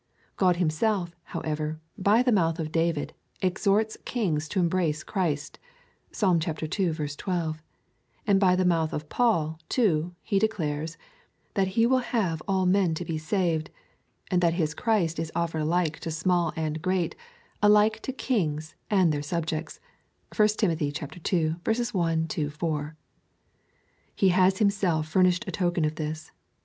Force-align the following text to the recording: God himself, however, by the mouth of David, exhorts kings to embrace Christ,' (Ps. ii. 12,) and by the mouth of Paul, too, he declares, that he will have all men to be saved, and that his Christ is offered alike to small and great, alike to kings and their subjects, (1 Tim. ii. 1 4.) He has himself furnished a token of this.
God 0.35 0.55
himself, 0.55 1.15
however, 1.25 1.79
by 1.95 2.23
the 2.23 2.31
mouth 2.31 2.57
of 2.57 2.71
David, 2.71 3.13
exhorts 3.39 3.99
kings 4.03 4.49
to 4.49 4.59
embrace 4.59 5.03
Christ,' 5.03 5.59
(Ps. 6.11 6.23
ii. 6.23 6.91
12,) 6.91 7.61
and 8.25 8.39
by 8.39 8.55
the 8.55 8.65
mouth 8.65 8.93
of 8.93 9.09
Paul, 9.09 9.59
too, 9.69 10.15
he 10.23 10.39
declares, 10.39 10.97
that 11.53 11.77
he 11.77 11.85
will 11.85 11.99
have 11.99 12.41
all 12.47 12.65
men 12.65 12.95
to 12.95 13.05
be 13.05 13.19
saved, 13.19 13.69
and 14.31 14.41
that 14.41 14.55
his 14.55 14.73
Christ 14.73 15.19
is 15.19 15.31
offered 15.35 15.61
alike 15.61 15.99
to 15.99 16.09
small 16.09 16.51
and 16.55 16.81
great, 16.81 17.15
alike 17.61 17.99
to 17.99 18.11
kings 18.11 18.73
and 18.89 19.11
their 19.11 19.21
subjects, 19.21 19.79
(1 20.35 20.47
Tim. 20.57 20.75
ii. 20.81 21.55
1 21.63 22.27
4.) 22.49 22.95
He 24.15 24.29
has 24.29 24.57
himself 24.57 25.07
furnished 25.07 25.43
a 25.47 25.51
token 25.51 25.85
of 25.85 25.93
this. 25.93 26.31